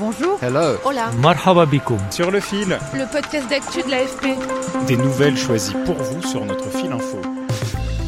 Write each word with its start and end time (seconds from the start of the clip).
Bonjour. 0.00 0.38
Hello. 0.42 0.78
Hola. 0.84 1.10
Marhaba 1.20 1.66
bikoum. 1.66 1.98
Sur 2.10 2.30
le 2.30 2.40
fil, 2.40 2.78
Le 2.94 3.10
podcast 3.12 3.48
d'actu 3.50 3.82
de 3.82 3.90
l'AFP. 3.90 4.28
des 4.86 4.96
nouvelles 4.96 5.36
choisies 5.36 5.74
pour 5.84 5.96
vous 5.96 6.22
sur 6.22 6.44
notre 6.46 6.70
fil 6.70 6.90
info. 6.90 7.18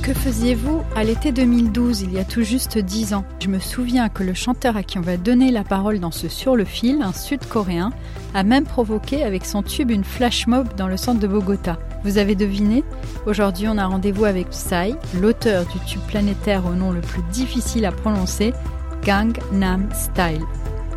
Que 0.03 0.15
faisiez-vous 0.15 0.81
à 0.97 1.05
l'été 1.05 1.31
2012, 1.33 2.01
il 2.01 2.15
y 2.15 2.19
a 2.19 2.25
tout 2.25 2.43
juste 2.43 2.79
10 2.79 3.13
ans? 3.15 3.25
Je 3.41 3.49
me 3.49 3.59
souviens 3.59 4.09
que 4.09 4.23
le 4.25 4.33
chanteur 4.35 4.77
à 4.77 4.83
qui 4.83 4.99
on 4.99 5.03
va 5.03 5.19
donner 5.19 5.53
la 5.53 5.65
parole 5.65 6.01
dans 6.01 6.11
ce 6.11 6.29
Sur 6.29 6.57
le 6.57 6.65
fil, 6.65 7.03
un 7.03 7.13
sud-coréen, 7.13 7.93
a 8.35 8.43
même 8.43 8.65
provoqué 8.65 9.23
avec 9.23 9.45
son 9.45 9.63
tube 9.63 9.91
une 9.91 10.03
flash 10.03 10.47
mob 10.47 10.69
dans 10.77 10.89
le 10.89 10.97
centre 10.97 11.21
de 11.21 11.29
Bogota. 11.29 11.77
Vous 12.05 12.17
avez 12.17 12.35
deviné? 12.35 12.83
Aujourd'hui, 13.27 13.69
on 13.69 13.77
a 13.77 13.87
rendez-vous 13.87 14.25
avec 14.25 14.49
Psy, 14.49 14.97
l'auteur 15.21 15.67
du 15.67 15.79
tube 15.87 16.01
planétaire 16.09 16.65
au 16.67 16.75
nom 16.75 16.91
le 16.91 17.03
plus 17.03 17.23
difficile 17.31 17.85
à 17.85 17.93
prononcer, 17.93 18.55
Gangnam 19.05 19.89
Style. 19.93 20.43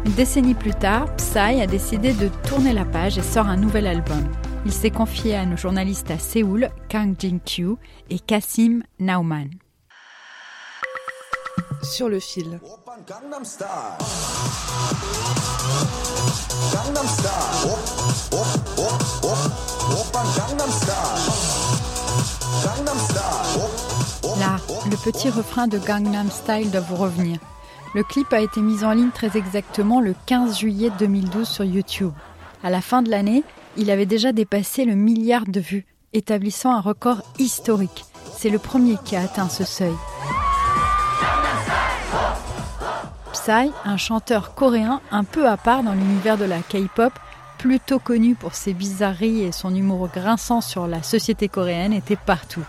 Une 0.06 0.14
décennie 0.14 0.54
plus 0.54 0.74
tard, 0.74 1.08
Psy 1.16 1.62
a 1.62 1.66
décidé 1.66 2.14
de 2.14 2.30
tourner 2.48 2.74
la 2.74 2.86
page 2.86 3.18
et 3.18 3.24
sort 3.24 3.48
un 3.48 3.58
nouvel 3.58 3.88
album. 3.88 4.24
Il 4.64 4.72
s'est 4.72 4.92
confié 4.92 5.36
à 5.36 5.46
nos 5.46 5.58
journalistes 5.58 6.12
à 6.12 6.20
Séoul, 6.20 6.70
Kang 6.90 7.16
Jin-kyu 7.18 7.76
et 8.12 8.20
Kassim 8.20 8.84
Nauman. 9.00 9.50
Sur 11.82 12.08
le 12.10 12.20
fil. 12.20 12.60
Là, 24.38 24.58
le 24.90 24.98
petit 25.04 25.30
refrain 25.30 25.68
de 25.68 25.80
Gangnam 25.80 26.30
Style 26.30 26.70
doit 26.70 26.82
vous 26.82 26.96
revenir. 26.96 27.40
Le 27.96 28.04
clip 28.04 28.34
a 28.34 28.42
été 28.42 28.60
mis 28.60 28.84
en 28.84 28.92
ligne 28.92 29.12
très 29.12 29.38
exactement 29.38 30.02
le 30.02 30.14
15 30.26 30.60
juillet 30.60 30.92
2012 31.00 31.48
sur 31.48 31.64
YouTube. 31.64 32.12
À 32.62 32.70
la 32.70 32.82
fin 32.82 33.02
de 33.02 33.10
l'année, 33.10 33.46
il 33.78 33.90
avait 33.90 34.06
déjà 34.06 34.34
dépassé 34.34 34.84
le 34.84 34.96
milliard 34.96 35.46
de 35.48 35.62
vues, 35.62 35.86
établissant 36.12 36.76
un 36.76 36.82
record 36.82 37.22
historique. 37.40 38.04
C'est 38.36 38.50
le 38.50 38.60
premier 38.60 38.98
qui 39.06 39.16
a 39.16 39.22
atteint 39.22 39.48
ce 39.48 39.64
seuil. 39.64 39.94
Psy, 43.32 43.72
un 43.86 43.96
chanteur 43.96 44.56
coréen 44.56 45.00
un 45.10 45.24
peu 45.24 45.48
à 45.48 45.56
part 45.56 45.82
dans 45.82 45.94
l'univers 45.94 46.38
de 46.38 46.44
la 46.44 46.60
K-pop, 46.60 47.14
plutôt 47.58 48.00
connu 48.00 48.36
pour 48.36 48.56
ses 48.56 48.74
bizarreries 48.74 49.44
et 49.44 49.54
son 49.54 49.74
humour 49.74 50.10
grinçant 50.14 50.60
sur 50.60 50.86
la 50.88 51.02
société 51.02 51.48
coréenne, 51.48 51.94
était 51.94 52.18
partout. 52.18 52.66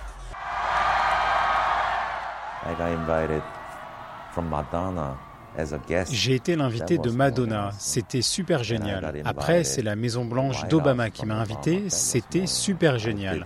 J'ai 6.11 6.35
été 6.35 6.57
l'invité 6.57 6.99
de 6.99 7.11
Madonna, 7.11 7.71
c'était 7.79 8.23
super 8.23 8.63
génial. 8.63 9.23
Après, 9.25 9.65
c'est 9.65 9.83
la 9.83 9.97
Maison 9.97 10.25
Blanche 10.25 10.67
d'Obama 10.69 11.11
qui 11.11 11.27
m'a 11.27 11.37
invité, 11.37 11.89
c'était 11.89 12.47
super 12.47 12.99
génial. 12.99 13.45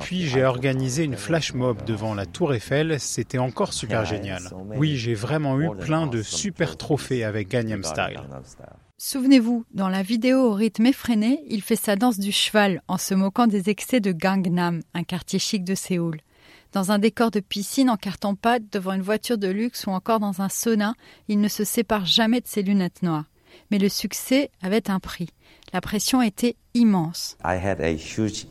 Puis 0.00 0.26
j'ai 0.26 0.44
organisé 0.44 1.04
une 1.04 1.16
flash 1.16 1.54
mob 1.54 1.84
devant 1.84 2.14
la 2.14 2.26
Tour 2.26 2.54
Eiffel, 2.54 2.98
c'était 2.98 3.38
encore 3.38 3.72
super 3.72 4.04
génial. 4.04 4.42
Oui, 4.76 4.96
j'ai 4.96 5.14
vraiment 5.14 5.60
eu 5.60 5.70
plein 5.76 6.06
de 6.06 6.22
super 6.22 6.76
trophées 6.76 7.24
avec 7.24 7.48
Gangnam 7.48 7.84
Style. 7.84 8.20
Souvenez-vous, 8.98 9.66
dans 9.74 9.90
la 9.90 10.02
vidéo 10.02 10.38
au 10.38 10.54
rythme 10.54 10.86
effréné, 10.86 11.44
il 11.48 11.60
fait 11.60 11.76
sa 11.76 11.96
danse 11.96 12.18
du 12.18 12.32
cheval 12.32 12.82
en 12.88 12.96
se 12.96 13.14
moquant 13.14 13.46
des 13.46 13.68
excès 13.68 14.00
de 14.00 14.10
Gangnam, 14.10 14.80
un 14.94 15.04
quartier 15.04 15.38
chic 15.38 15.64
de 15.64 15.74
Séoul. 15.74 16.18
Dans 16.72 16.92
un 16.92 16.98
décor 16.98 17.30
de 17.30 17.40
piscine 17.40 17.90
en 17.90 17.96
carton-pâte, 17.96 18.64
devant 18.72 18.92
une 18.92 19.02
voiture 19.02 19.38
de 19.38 19.48
luxe 19.48 19.86
ou 19.86 19.90
encore 19.90 20.20
dans 20.20 20.42
un 20.42 20.48
sauna, 20.48 20.94
il 21.28 21.40
ne 21.40 21.48
se 21.48 21.64
sépare 21.64 22.06
jamais 22.06 22.40
de 22.40 22.46
ses 22.46 22.62
lunettes 22.62 23.02
noires. 23.02 23.24
Mais 23.70 23.78
le 23.78 23.88
succès 23.88 24.50
avait 24.62 24.90
un 24.90 25.00
prix. 25.00 25.28
La 25.72 25.80
pression 25.80 26.22
était 26.22 26.56
immense. 26.74 27.36
I 27.44 27.56
had 27.56 27.80
a 27.80 27.92
huge 27.92 28.46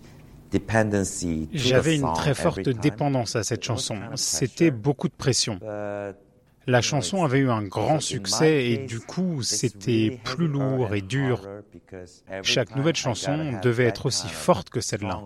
dependency 0.51 1.47
to 1.51 1.57
the 1.57 1.61
J'avais 1.61 1.95
une 1.95 2.13
très 2.13 2.33
forte 2.33 2.67
dépendance 2.67 3.35
à 3.35 3.43
cette 3.43 3.63
chanson, 3.63 3.97
c'était 4.15 4.71
beaucoup 4.71 5.07
de 5.07 5.13
pression. 5.13 5.59
La 6.67 6.81
chanson 6.81 7.23
avait 7.23 7.39
eu 7.39 7.49
un 7.51 7.61
grand 7.61 7.99
succès 7.99 8.65
et 8.65 8.77
du 8.77 8.99
coup 8.99 9.43
c'était 9.43 10.19
plus 10.23 10.47
lourd 10.47 10.95
et 10.95 11.01
dur. 11.01 11.47
Chaque 12.41 12.75
nouvelle 12.75 12.95
chanson 12.95 13.59
devait 13.61 13.85
être 13.85 14.07
aussi 14.07 14.27
forte 14.27 14.69
que 14.69 14.81
celle-là. 14.81 15.21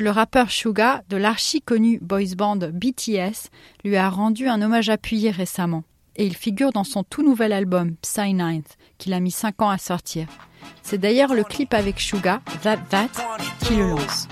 Le 0.00 0.10
rappeur 0.10 0.52
Suga, 0.52 1.02
de 1.08 1.16
l'archi-connu 1.16 1.98
boys 2.00 2.36
band 2.36 2.58
BTS, 2.72 3.50
lui 3.82 3.96
a 3.96 4.08
rendu 4.08 4.46
un 4.46 4.62
hommage 4.62 4.90
appuyé 4.90 5.32
récemment. 5.32 5.82
Et 6.14 6.24
il 6.24 6.36
figure 6.36 6.70
dans 6.70 6.84
son 6.84 7.02
tout 7.02 7.24
nouvel 7.24 7.52
album, 7.52 7.96
Psy 8.02 8.32
Ninth, 8.32 8.76
qu'il 8.98 9.12
a 9.12 9.18
mis 9.18 9.32
5 9.32 9.60
ans 9.60 9.70
à 9.70 9.78
sortir. 9.78 10.28
C'est 10.84 10.98
d'ailleurs 10.98 11.34
le 11.34 11.42
clip 11.42 11.74
avec 11.74 11.98
Suga, 11.98 12.42
That 12.62 12.76
That, 12.90 13.08
qui 13.64 13.74
le 13.74 13.88
lance. 13.88 14.28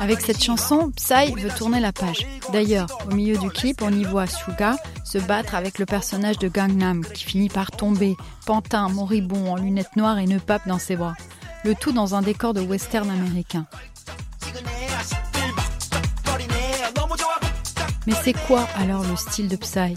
Avec 0.00 0.20
cette 0.20 0.42
chanson, 0.42 0.90
Psy 0.96 1.34
veut 1.36 1.50
tourner 1.50 1.80
la 1.80 1.92
page. 1.92 2.26
D'ailleurs, 2.52 2.86
au 3.10 3.14
milieu 3.14 3.36
du 3.38 3.50
clip, 3.50 3.82
on 3.82 3.92
y 3.92 4.04
voit 4.04 4.26
Suga 4.26 4.76
se 5.04 5.18
battre 5.18 5.54
avec 5.54 5.78
le 5.78 5.86
personnage 5.86 6.38
de 6.38 6.48
Gangnam 6.48 7.04
qui 7.04 7.24
finit 7.24 7.48
par 7.48 7.70
tomber, 7.70 8.16
pantin, 8.46 8.88
moribond, 8.88 9.52
en 9.52 9.56
lunettes 9.56 9.96
noires 9.96 10.18
et 10.18 10.26
nœud 10.26 10.40
pape 10.40 10.66
dans 10.66 10.78
ses 10.78 10.96
bras. 10.96 11.14
Le 11.64 11.74
tout 11.74 11.92
dans 11.92 12.14
un 12.14 12.22
décor 12.22 12.54
de 12.54 12.60
western 12.60 13.10
américain. 13.10 13.66
Mais 18.06 18.14
c'est 18.22 18.32
quoi 18.46 18.66
alors 18.78 19.02
le 19.04 19.16
style 19.16 19.48
de 19.48 19.56
Psy? 19.56 19.94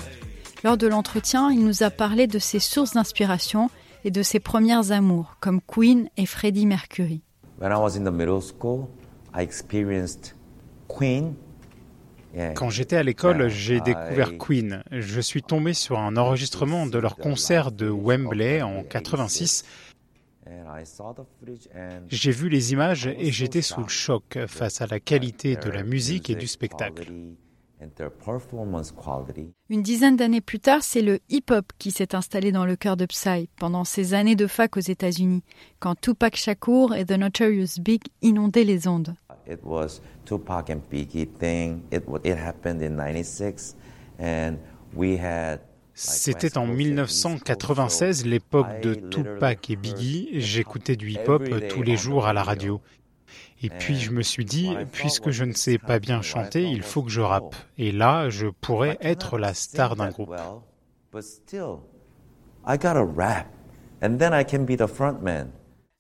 Lors 0.64 0.78
de 0.78 0.88
l'entretien, 0.88 1.50
il 1.50 1.64
nous 1.64 1.84
a 1.84 1.90
parlé 1.90 2.28
de 2.28 2.40
ses 2.40 2.60
sources 2.60 2.94
d'inspiration 2.94 3.70
et 4.04 4.12
de 4.12 4.22
ses 4.22 4.40
premières 4.40 4.92
amours, 4.92 5.38
comme 5.40 5.62
Queen 5.62 6.10
et 6.18 6.26
Freddie 6.26 6.66
Mercury. 6.66 7.22
When 7.60 7.72
I 7.72 7.76
was 7.76 7.96
in 7.96 8.04
the 8.04 8.14
middle 8.14 8.42
school, 8.42 8.88
I 9.34 9.42
experienced 9.42 10.36
Queen. 10.88 11.36
Yeah. 12.34 12.54
Quand 12.54 12.70
j'étais 12.70 12.96
à 12.96 13.04
l'école, 13.04 13.50
j'ai 13.50 13.82
découvert 13.82 14.38
Queen. 14.38 14.84
Je 14.92 15.20
suis 15.20 15.44
tombé 15.44 15.74
sur 15.74 16.00
un 16.00 16.16
enregistrement 16.16 16.86
de 16.86 16.98
leur 16.98 17.18
concert 17.18 17.72
de 17.72 17.90
Wembley 17.90 18.62
en 18.62 18.84
86. 18.84 19.64
And 20.48 20.66
I 20.68 20.86
saw 20.86 21.14
the 21.14 21.24
footage 21.40 21.68
and 21.76 22.06
J'ai 22.08 22.32
vu 22.32 22.50
les 22.50 22.74
images 22.74 23.08
et 23.08 23.32
j'étais 23.32 23.62
sous 23.62 23.82
le 23.82 23.88
choc 23.88 24.38
face 24.48 24.82
à 24.82 24.88
la 24.88 25.00
qualité 25.00 25.56
de 25.56 25.70
la 25.70 25.84
musique 25.84 26.30
et 26.30 26.36
du 26.36 26.48
spectacle. 26.48 27.06
quality 27.06 27.38
and 27.82 27.90
their 27.96 28.12
performance 28.12 28.92
quality. 28.92 29.54
Une 29.70 29.82
dizaine 29.82 30.16
d'années 30.16 30.42
plus 30.42 30.60
tard, 30.60 30.84
c'est 30.84 31.02
le 31.02 31.20
hip-hop 31.30 31.72
qui 31.78 31.92
s'est 31.92 32.16
installé 32.16 32.52
dans 32.52 32.66
le 32.66 32.76
cœur 32.76 32.98
de 32.98 33.06
Psy 33.06 33.50
pendant 33.58 33.84
ses 33.84 34.14
années 34.14 34.36
de 34.36 34.48
fac 34.48 34.78
aux 34.78 34.82
États-Unis, 34.82 35.44
quand 35.80 36.00
Tupac 36.00 36.36
Shakur 36.36 36.94
et 36.96 37.06
The 37.06 37.14
Notorious 37.14 37.80
Big 37.80 38.02
inondaient 38.22 38.64
les 38.64 38.88
ondes. 38.88 39.16
It 39.48 39.60
was 39.64 40.02
Tupac 40.26 40.70
and 40.70 40.82
Biggie 40.92 41.28
thing. 41.40 41.82
It 41.92 42.04
wa- 42.08 42.20
it 42.24 42.38
happened 42.38 42.82
in 42.82 42.96
'96, 42.98 43.76
and 44.20 44.56
we 44.96 45.18
had. 45.20 45.60
C'était 45.94 46.58
en 46.58 46.66
1996, 46.68 48.26
l'époque 48.26 48.68
de 48.82 48.94
Tupac 49.10 49.70
et 49.70 49.76
Biggie. 49.76 50.30
J'écoutais 50.40 50.96
du 50.96 51.12
hip-hop 51.12 51.44
tous 51.70 51.82
les 51.84 51.98
jours 51.98 52.26
à 52.28 52.34
la 52.34 52.44
radio. 52.44 52.82
Et 53.62 53.70
puis 53.70 53.96
je 54.00 54.12
me 54.12 54.22
suis 54.24 54.46
dit, 54.46 54.70
puisque 54.92 55.30
je 55.32 55.44
ne 55.44 55.54
sais 55.54 55.78
pas 55.78 56.00
bien 56.00 56.22
chanter, 56.22 56.64
il 56.64 56.82
faut 56.82 57.04
que 57.04 57.12
je 57.12 57.22
rappe. 57.22 57.56
Et 57.78 57.92
là, 57.92 58.30
je 58.30 58.48
pourrais 58.48 58.98
être 59.02 59.38
la 59.38 59.54
star 59.54 59.96
d'un 59.96 60.10
groupe. 60.10 60.30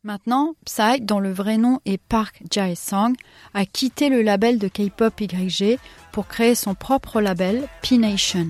Maintenant, 0.04 0.56
Psy, 0.66 1.00
dont 1.02 1.20
le 1.20 1.32
vrai 1.32 1.58
nom 1.58 1.80
est 1.86 2.00
Park 2.00 2.42
Jae-sung, 2.50 3.14
a 3.54 3.68
quitté 3.68 4.10
le 4.10 4.24
label 4.24 4.58
de 4.58 4.68
K-pop 4.68 5.14
YG 5.22 5.78
pour 6.12 6.28
créer 6.28 6.56
son 6.56 6.74
propre 6.74 7.22
label, 7.22 7.68
P-Nation. 7.84 8.50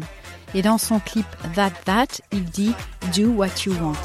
Et 0.54 0.62
dans 0.62 0.78
son 0.78 1.02
clip 1.02 1.26
That 1.54 1.72
That, 1.84 2.22
il 2.32 2.46
dit 2.46 2.74
Do 3.14 3.32
what 3.32 3.66
you 3.66 3.74
want. 3.82 3.98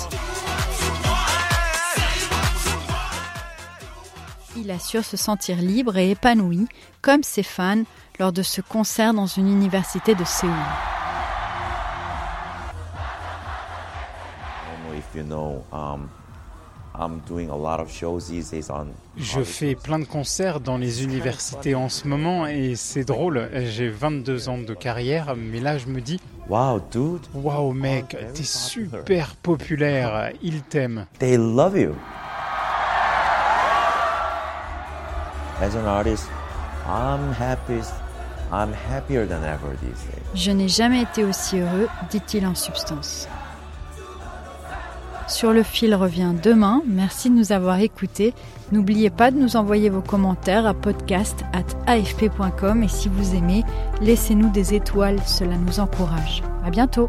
Il 4.56 4.68
assure 4.72 5.04
se 5.04 5.16
sentir 5.16 5.58
libre 5.58 5.96
et 5.98 6.10
épanoui, 6.10 6.66
comme 7.00 7.22
ses 7.22 7.44
fans, 7.44 7.84
lors 8.18 8.32
de 8.32 8.42
ce 8.42 8.60
concert 8.60 9.14
dans 9.14 9.26
une 9.26 9.48
université 9.48 10.16
de 10.16 10.24
Séoul. 10.24 10.52
Je 19.16 19.40
fais 19.42 19.74
plein 19.74 19.98
de 19.98 20.04
concerts 20.04 20.60
dans 20.60 20.78
les 20.78 21.04
universités 21.04 21.74
en 21.74 21.88
ce 21.88 22.06
moment 22.08 22.46
et 22.46 22.74
c'est 22.76 23.04
drôle, 23.04 23.48
j'ai 23.66 23.88
22 23.88 24.48
ans 24.48 24.58
de 24.58 24.74
carrière, 24.74 25.34
mais 25.36 25.60
là 25.60 25.78
je 25.78 25.86
me 25.86 26.00
dis 26.00 26.20
Wow, 26.48 26.80
dude. 26.92 27.26
Wow, 27.34 27.72
mec, 27.72 28.16
t'es 28.34 28.44
super 28.44 29.34
populaire. 29.34 30.30
Ils 30.42 30.62
t'aiment. 30.62 31.06
They 31.18 31.36
love 31.36 31.76
you. 31.76 31.92
As 35.60 35.74
an 35.74 35.86
artist, 35.86 36.28
I'm 36.86 37.32
happy. 37.32 37.80
I'm 38.52 38.72
happier 38.72 39.26
than 39.26 39.42
ever 39.42 39.74
these 39.80 40.04
days. 40.04 40.22
Je 40.34 40.52
n'ai 40.52 40.68
jamais 40.68 41.02
été 41.02 41.24
aussi 41.24 41.58
heureux, 41.58 41.88
dit-il 42.10 42.46
en 42.46 42.54
substance. 42.54 43.26
Sur 45.28 45.52
le 45.52 45.62
fil 45.62 45.94
revient 45.94 46.32
demain. 46.40 46.82
Merci 46.86 47.28
de 47.30 47.34
nous 47.34 47.52
avoir 47.52 47.80
écoutés. 47.80 48.32
N'oubliez 48.72 49.10
pas 49.10 49.30
de 49.30 49.38
nous 49.38 49.56
envoyer 49.56 49.90
vos 49.90 50.00
commentaires 50.00 50.66
à 50.66 50.74
podcast@afp.com 50.74 52.82
et 52.82 52.88
si 52.88 53.08
vous 53.08 53.34
aimez, 53.34 53.62
laissez-nous 54.00 54.50
des 54.50 54.74
étoiles, 54.74 55.20
cela 55.26 55.56
nous 55.56 55.80
encourage. 55.80 56.42
À 56.64 56.70
bientôt. 56.70 57.08